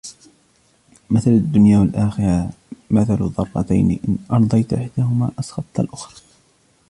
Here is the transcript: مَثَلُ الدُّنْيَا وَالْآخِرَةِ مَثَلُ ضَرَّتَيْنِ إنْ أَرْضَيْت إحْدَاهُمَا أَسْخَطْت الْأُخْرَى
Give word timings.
مَثَلُ 1.11 1.29
الدُّنْيَا 1.31 1.79
وَالْآخِرَةِ 1.79 2.49
مَثَلُ 2.91 3.17
ضَرَّتَيْنِ 3.23 3.99
إنْ 4.07 4.17
أَرْضَيْت 4.31 4.73
إحْدَاهُمَا 4.73 5.31
أَسْخَطْت 5.39 5.79
الْأُخْرَى 5.79 6.21